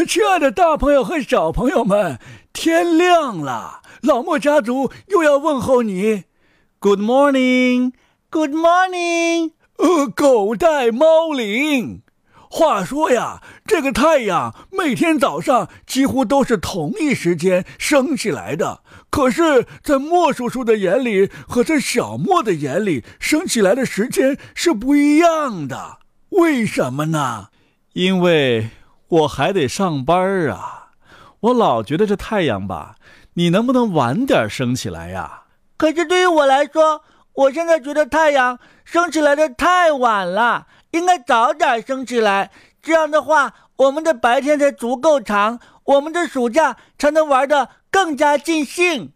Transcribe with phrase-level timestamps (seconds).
[0.06, 2.18] 亲爱的大朋友和小朋友们，
[2.52, 6.24] 天亮了，老莫家族又要问候你。
[6.78, 9.52] Good morning，Good morning。
[9.76, 12.02] 呃，狗带猫铃。
[12.50, 25.98] 话说呀，这个太阳每天早上几乎都是同一时间升起来的，可是，在莫叔叔的眼里和在小莫的眼里，升起来的时间是不一样的。
[26.30, 27.48] 为什么呢？
[27.92, 28.70] 因为。
[29.10, 30.90] 我还得上班啊！
[31.40, 32.94] 我老觉得这太阳吧，
[33.34, 35.42] 你能不能晚点升起来呀？
[35.76, 37.02] 可是对于我来说，
[37.32, 42.50] 我现在觉得太阳升起来的太晚了，应该早点升起来。
[42.82, 49.12] 这样的话，我们的白天才足够长，我们的暑假才能玩得更加尽兴。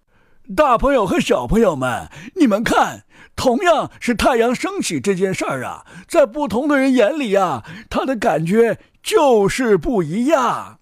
[0.57, 3.05] 大朋友和小朋友们，你们看，
[3.37, 8.79] 同样是太阳升起这件事儿啊，在不同的人眼里啊，他的感觉。
[9.05, 10.79] 就是不一样，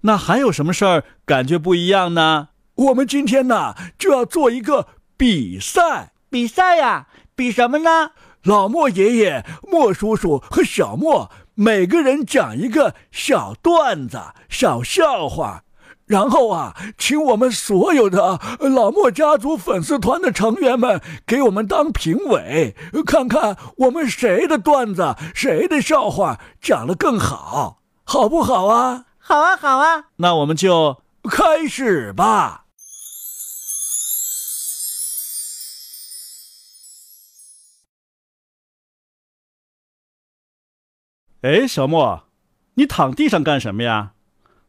[0.00, 2.48] 那还有什么事儿感觉不一样呢？
[2.74, 4.86] 我们今天呢就要做一个
[5.18, 8.12] 比赛，比赛呀，比什么呢？
[8.44, 15.64] 老莫爷爷、莫叔叔和小莫每个人讲一个小段子、小笑话，
[16.10, 22.74] 然后啊，请我们所有的老莫家族粉丝团的成员们给我们当评委，
[23.06, 29.04] 看看我们谁的段子、谁的笑话讲得更好，好不好啊？
[29.20, 30.06] 好啊，好啊。
[30.16, 32.64] 那我们就开始吧。
[41.42, 42.24] 哎，小莫，
[42.74, 44.14] 你躺地上干什么呀？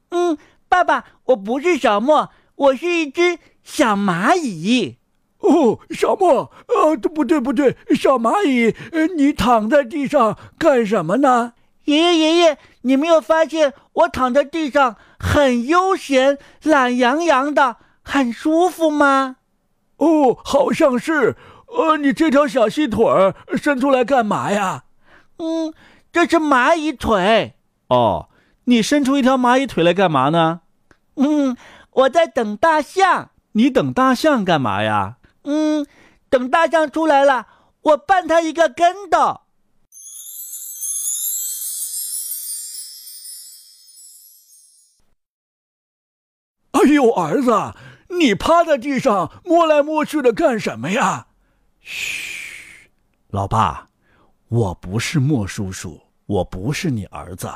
[0.09, 0.37] 嗯，
[0.71, 4.95] 爸爸，我不是小莫，我是一只小蚂蚁。
[5.39, 8.73] 哦，小莫，呃，不对不对，小蚂蚁，
[9.17, 11.51] 你躺在地上干什么呢？
[11.83, 19.35] 爷爷爷爷，你没有发现我躺在地上很悠闲、懒洋洋的，很舒服吗？
[19.97, 21.35] 哦，好像是。
[21.67, 24.85] 呃，你这条小细腿儿伸出来干嘛呀？
[25.37, 25.73] 嗯。
[26.13, 27.55] 这是蚂蚁腿
[27.87, 28.27] 哦，
[28.65, 30.61] 你伸出一条蚂蚁腿来干嘛呢？
[31.15, 31.57] 嗯，
[31.91, 33.31] 我在等大象。
[33.53, 35.17] 你等大象干嘛呀？
[35.43, 35.85] 嗯，
[36.29, 37.47] 等大象出来了，
[37.81, 39.41] 我绊它一个跟斗。
[46.71, 47.75] 哎呦，儿子，
[48.17, 51.27] 你趴在地上摸来摸去的干什么呀？
[51.79, 52.89] 嘘，
[53.29, 53.89] 老爸。
[54.47, 57.49] 我不是莫叔叔，我不是你儿子，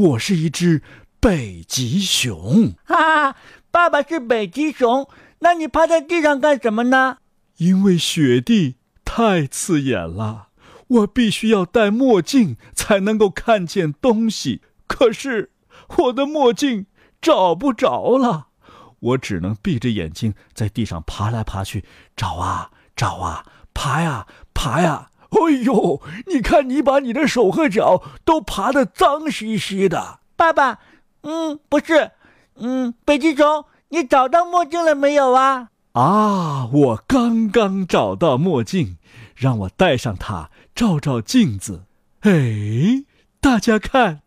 [0.00, 0.82] 我是一只
[1.20, 2.72] 北极熊。
[2.84, 3.36] 哈，
[3.70, 5.06] 爸爸是北极熊，
[5.40, 7.18] 那你趴在地上干什么呢？
[7.58, 10.48] 因为雪地太刺眼了，
[10.88, 14.62] 我必须要戴墨镜才能够看见东西。
[14.86, 15.50] 可是
[15.98, 16.86] 我的墨镜
[17.20, 18.46] 找不着了，
[19.00, 21.84] 我只能闭着眼睛在地上爬来爬去，
[22.16, 23.44] 找啊找啊，
[23.74, 25.08] 爬呀爬呀。
[25.30, 26.00] 哎呦！
[26.26, 30.20] 你看，你把你的手和脚都爬得脏兮兮的。
[30.36, 30.80] 爸爸，
[31.22, 32.12] 嗯，不是，
[32.56, 35.68] 嗯，北极熊，你找到墨镜了没有啊？
[35.92, 38.96] 啊，我刚刚找到墨镜，
[39.34, 41.84] 让我戴上它，照照镜子。
[42.20, 43.04] 哎，
[43.40, 44.22] 大家看，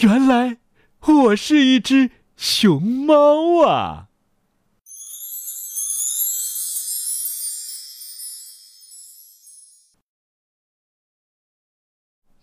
[0.00, 0.58] 原来
[1.00, 4.08] 我是一只熊猫啊！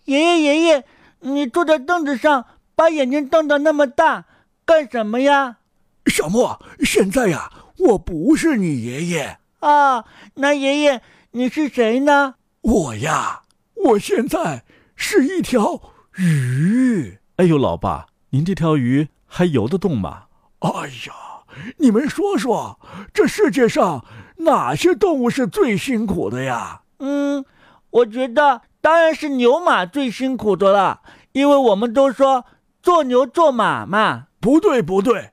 [0.08, 0.86] 爷爷，爷爷，
[1.20, 2.46] 你坐在凳子上，
[2.76, 4.24] 把眼睛瞪得那么大，
[4.66, 5.58] 干什么呀？
[6.06, 10.06] 小莫，现在呀，我不是你爷爷啊。
[10.36, 11.02] 那爷爷，
[11.32, 12.36] 你是谁呢？
[12.62, 13.42] 我呀，
[13.74, 14.64] 我现在
[14.96, 15.82] 是一条
[16.16, 17.18] 鱼。
[17.36, 20.28] 哎呦，老爸，您这条鱼还游得动吗？
[20.60, 20.70] 哎
[21.08, 21.44] 呀，
[21.80, 22.80] 你们说说，
[23.14, 24.06] 这世界上
[24.38, 26.84] 哪些动物是最辛苦的呀？
[27.00, 27.44] 嗯，
[27.90, 28.62] 我觉得。
[28.88, 31.02] 当然是牛马最辛苦的了，
[31.34, 32.46] 因为我们都说
[32.82, 34.28] 做牛做马嘛。
[34.40, 35.32] 不对不对，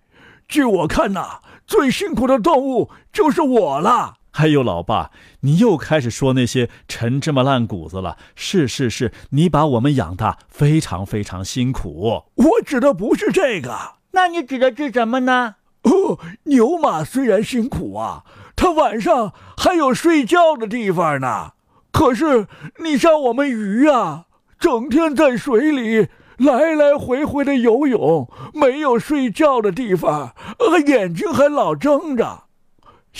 [0.48, 4.14] 据我看呐，最辛苦的动物就是我了。
[4.32, 5.12] 还有，老爸，
[5.42, 8.16] 你又开始说那些陈芝麻烂谷子了。
[8.34, 12.24] 是是是，你把我们养大非常非常辛苦。
[12.34, 13.78] 我指的不是这个，
[14.10, 15.54] 那你指的是什么呢？
[15.82, 18.24] 哦，牛马虽然辛苦啊，
[18.56, 21.52] 它晚上还有睡觉的地方呢。
[21.94, 22.48] 可是
[22.80, 24.24] 你像我们鱼呀，
[24.58, 26.08] 整天在水里
[26.38, 32.46] 来来回回的游泳，没有睡觉的地方，呃，眼睛还老睁着，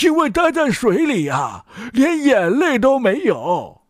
[0.02, 3.82] 因为待在水里呀，连眼泪都没有。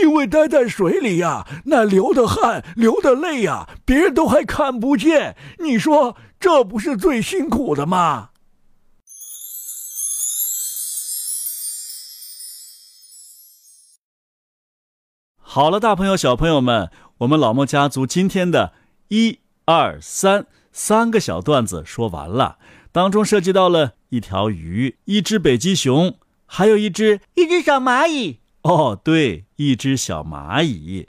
[0.00, 5.36] 因为待在水里呀，那流的汗、流的泪呀，别人都还看不见。
[5.58, 8.30] 你说这不是最辛苦的吗？
[15.54, 18.72] 好了，大朋友、小朋友们，我们老莫家族今天的
[19.06, 22.58] 一二三三个小段子说完了，
[22.90, 28.40] 当中涉及到了一条鱼、一只北极熊，还有一只一只小蚂蚁。
[28.62, 31.06] 哦，对，一只小蚂蚁，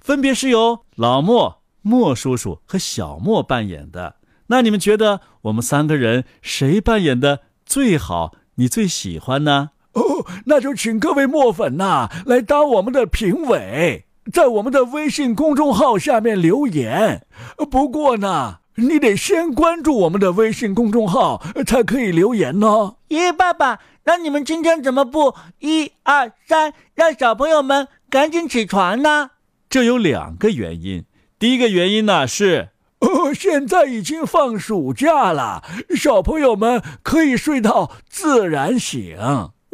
[0.00, 4.16] 分别是由老莫、莫叔叔和小莫扮演的。
[4.48, 8.34] 那你们觉得我们三个人谁扮演的最好？
[8.56, 9.70] 你最喜欢呢？
[9.94, 17.26] 哦，那就请各位墨粉呐来当我们的评委，在我们的微信公众号下面留言。
[17.70, 22.96] 不过呢，你得先关注我们的微信公众号才可以留言呢。
[23.08, 29.30] 爷爷、爸爸，那你们今天怎么不一二三，让小朋友们赶紧起床呢？
[29.70, 31.04] 这有两个原因。
[31.38, 32.70] 第一个原因呢是，
[33.00, 35.62] 哦，现在已经放暑假了，
[35.94, 39.16] 小朋友们可以睡到自然醒。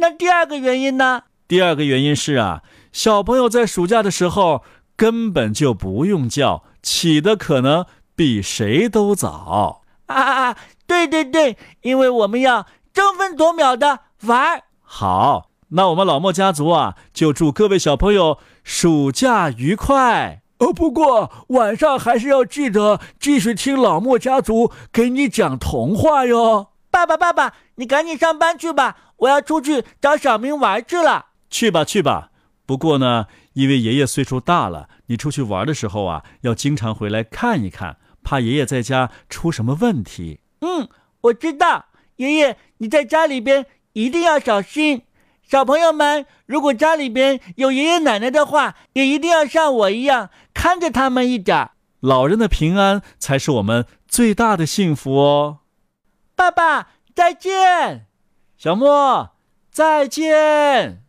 [0.01, 1.21] 那第二个原因呢？
[1.47, 4.63] 第二个原因是啊，小朋友在暑假的时候
[4.97, 10.57] 根本就不用叫，起的可能比谁都早啊！
[10.87, 14.63] 对对对，因为我们要争分夺秒的玩。
[14.81, 20.73] 好，那我们老莫家族啊，就祝各位小朋友暑假愉快呃。
[20.73, 26.69] 不过晚上还是要记得继续听老莫家族给你讲童话哟。
[26.89, 31.27] 爸爸，爸爸，你赶紧上班去吧，我要出去找小明玩去了。
[31.49, 32.29] 去吧，去吧。
[32.65, 40.41] 不过呢，因为爷爷岁数大了，你出去玩的时候啊，要经常回来看一看，怕爷爷在家出什么问题。
[40.61, 40.87] 嗯，
[41.21, 41.87] 我知道，
[42.17, 45.03] 爷爷你在家里边一定要小心。
[45.43, 51.71] 小朋友们，如果家里边有爷爷奶奶的话，也一定要像我一样看着他们一点。
[51.99, 55.59] 老人的平安才是我们最大的幸福哦。
[56.35, 58.07] 爸爸，再见。
[58.63, 59.31] 小莫，
[59.71, 61.01] 再见。